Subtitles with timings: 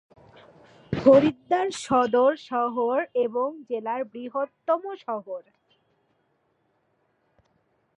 [0.93, 5.41] হরিদ্বার সদর শহর এবং জেলার বৃহত্তম শহর।